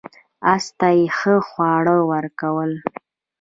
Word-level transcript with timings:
اس 0.53 0.65
ته 0.79 0.87
یې 0.97 1.05
ښه 1.17 1.35
خواړه 1.47 1.95
ورکول. 2.11 2.71